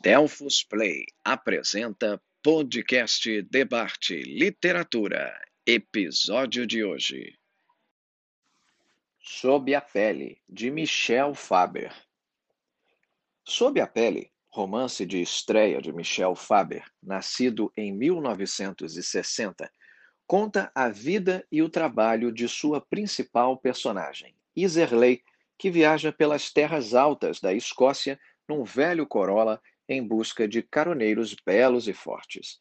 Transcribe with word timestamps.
Delfos 0.00 0.62
Play 0.62 1.06
apresenta 1.24 2.22
podcast 2.40 3.42
Debate 3.50 4.22
Literatura, 4.22 5.36
episódio 5.66 6.64
de 6.64 6.84
hoje. 6.84 7.36
Sob 9.20 9.74
a 9.74 9.80
Pele, 9.80 10.40
de 10.48 10.70
Michel 10.70 11.34
Faber. 11.34 11.92
Sob 13.44 13.80
a 13.80 13.88
Pele, 13.88 14.30
romance 14.52 15.04
de 15.04 15.20
estreia 15.20 15.82
de 15.82 15.92
Michel 15.92 16.36
Faber, 16.36 16.84
nascido 17.02 17.72
em 17.76 17.92
1960, 17.92 19.68
conta 20.28 20.70
a 20.76 20.88
vida 20.88 21.44
e 21.50 21.60
o 21.60 21.68
trabalho 21.68 22.30
de 22.30 22.48
sua 22.48 22.80
principal 22.80 23.58
personagem, 23.58 24.32
Iserley, 24.54 25.24
que 25.58 25.72
viaja 25.72 26.12
pelas 26.12 26.52
terras 26.52 26.94
altas 26.94 27.40
da 27.40 27.52
Escócia 27.52 28.16
num 28.48 28.62
velho 28.62 29.04
Corolla 29.04 29.60
em 29.88 30.06
busca 30.06 30.46
de 30.46 30.62
caroneiros 30.62 31.34
belos 31.34 31.88
e 31.88 31.92
fortes. 31.92 32.60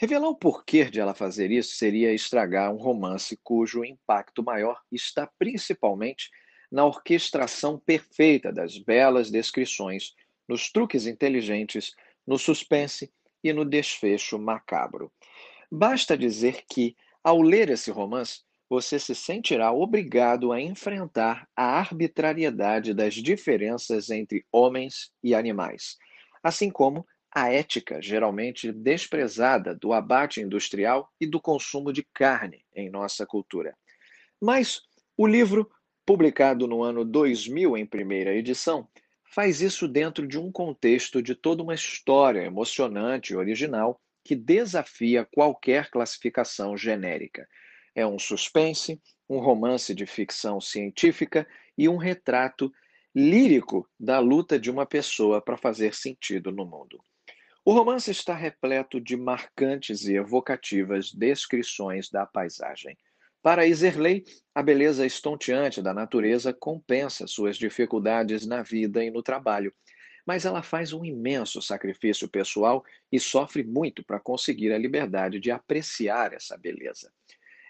Revelar 0.00 0.28
o 0.28 0.34
porquê 0.34 0.84
de 0.84 1.00
ela 1.00 1.12
fazer 1.12 1.50
isso 1.50 1.74
seria 1.74 2.14
estragar 2.14 2.72
um 2.72 2.78
romance 2.78 3.38
cujo 3.42 3.84
impacto 3.84 4.42
maior 4.42 4.80
está 4.90 5.28
principalmente 5.38 6.30
na 6.72 6.86
orquestração 6.86 7.78
perfeita 7.78 8.52
das 8.52 8.78
belas 8.78 9.30
descrições, 9.30 10.14
nos 10.48 10.70
truques 10.70 11.06
inteligentes, 11.06 11.94
no 12.26 12.38
suspense 12.38 13.12
e 13.42 13.52
no 13.52 13.64
desfecho 13.64 14.38
macabro. 14.38 15.12
Basta 15.70 16.16
dizer 16.16 16.64
que, 16.68 16.96
ao 17.22 17.42
ler 17.42 17.68
esse 17.68 17.90
romance, 17.90 18.40
você 18.70 18.98
se 18.98 19.14
sentirá 19.14 19.72
obrigado 19.72 20.52
a 20.52 20.60
enfrentar 20.60 21.46
a 21.56 21.78
arbitrariedade 21.78 22.94
das 22.94 23.14
diferenças 23.14 24.10
entre 24.10 24.46
homens 24.50 25.10
e 25.22 25.34
animais 25.34 25.98
assim 26.42 26.70
como 26.70 27.06
a 27.32 27.52
ética 27.52 28.02
geralmente 28.02 28.72
desprezada 28.72 29.74
do 29.74 29.92
abate 29.92 30.40
industrial 30.40 31.08
e 31.20 31.26
do 31.26 31.40
consumo 31.40 31.92
de 31.92 32.02
carne 32.12 32.64
em 32.74 32.90
nossa 32.90 33.24
cultura. 33.24 33.76
Mas 34.40 34.80
o 35.16 35.26
livro, 35.26 35.70
publicado 36.04 36.66
no 36.66 36.82
ano 36.82 37.04
2000 37.04 37.76
em 37.76 37.86
primeira 37.86 38.34
edição, 38.34 38.88
faz 39.32 39.60
isso 39.60 39.86
dentro 39.86 40.26
de 40.26 40.38
um 40.38 40.50
contexto 40.50 41.22
de 41.22 41.34
toda 41.34 41.62
uma 41.62 41.74
história 41.74 42.40
emocionante 42.40 43.32
e 43.32 43.36
original 43.36 44.00
que 44.24 44.34
desafia 44.34 45.24
qualquer 45.24 45.88
classificação 45.88 46.76
genérica. 46.76 47.46
É 47.94 48.04
um 48.04 48.18
suspense, 48.18 49.00
um 49.28 49.38
romance 49.38 49.94
de 49.94 50.04
ficção 50.04 50.60
científica 50.60 51.46
e 51.78 51.88
um 51.88 51.96
retrato 51.96 52.72
lírico 53.14 53.88
da 53.98 54.18
luta 54.18 54.58
de 54.58 54.70
uma 54.70 54.86
pessoa 54.86 55.40
para 55.40 55.56
fazer 55.56 55.94
sentido 55.94 56.52
no 56.52 56.64
mundo. 56.64 57.02
O 57.64 57.72
romance 57.72 58.10
está 58.10 58.34
repleto 58.34 59.00
de 59.00 59.16
marcantes 59.16 60.04
e 60.04 60.14
evocativas 60.14 61.12
descrições 61.12 62.08
da 62.08 62.24
paisagem. 62.24 62.96
Para 63.42 63.66
Iserley, 63.66 64.24
a 64.54 64.62
beleza 64.62 65.04
estonteante 65.04 65.82
da 65.82 65.92
natureza 65.94 66.52
compensa 66.52 67.26
suas 67.26 67.56
dificuldades 67.56 68.46
na 68.46 68.62
vida 68.62 69.04
e 69.04 69.10
no 69.10 69.22
trabalho, 69.22 69.72
mas 70.26 70.44
ela 70.44 70.62
faz 70.62 70.92
um 70.92 71.04
imenso 71.04 71.60
sacrifício 71.60 72.28
pessoal 72.28 72.84
e 73.10 73.18
sofre 73.18 73.64
muito 73.64 74.04
para 74.04 74.20
conseguir 74.20 74.72
a 74.72 74.78
liberdade 74.78 75.40
de 75.40 75.50
apreciar 75.50 76.32
essa 76.32 76.56
beleza. 76.56 77.10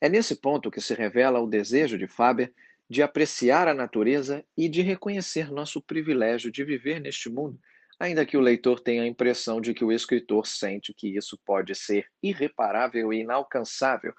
É 0.00 0.08
nesse 0.08 0.36
ponto 0.36 0.70
que 0.70 0.80
se 0.80 0.94
revela 0.94 1.40
o 1.40 1.46
desejo 1.46 1.98
de 1.98 2.06
Faber 2.06 2.52
de 2.88 3.02
apreciar 3.02 3.68
a 3.68 3.74
natureza 3.74 4.44
e 4.56 4.68
de 4.68 4.80
reconhecer 4.80 5.50
nosso 5.50 5.82
privilégio 5.82 6.50
de 6.50 6.64
viver 6.64 7.00
neste 7.00 7.28
mundo, 7.28 7.60
ainda 8.00 8.24
que 8.24 8.36
o 8.36 8.40
leitor 8.40 8.80
tenha 8.80 9.02
a 9.02 9.06
impressão 9.06 9.60
de 9.60 9.74
que 9.74 9.84
o 9.84 9.92
escritor 9.92 10.46
sente 10.46 10.94
que 10.94 11.16
isso 11.16 11.38
pode 11.44 11.74
ser 11.74 12.08
irreparável 12.22 13.12
e 13.12 13.20
inalcançável 13.20 14.14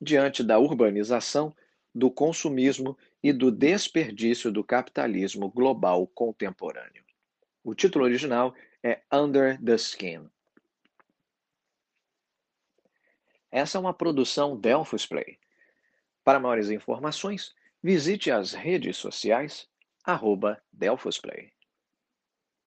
diante 0.00 0.44
da 0.44 0.58
urbanização, 0.58 1.54
do 1.94 2.10
consumismo 2.10 2.96
e 3.22 3.32
do 3.32 3.50
desperdício 3.50 4.52
do 4.52 4.62
capitalismo 4.62 5.48
global 5.48 6.06
contemporâneo. 6.08 7.04
O 7.62 7.74
título 7.74 8.04
original 8.04 8.54
é 8.82 9.00
Under 9.10 9.60
the 9.62 9.74
Skin. 9.76 10.28
Essa 13.50 13.78
é 13.78 13.80
uma 13.80 13.94
produção 13.94 14.56
Delphos 14.56 15.06
Play. 15.06 15.38
Para 16.24 16.40
maiores 16.40 16.70
informações, 16.70 17.54
Visite 17.84 18.30
as 18.30 18.54
redes 18.54 18.96
sociais, 18.96 19.66
arroba 20.06 20.58
Delfosplay. 20.72 21.53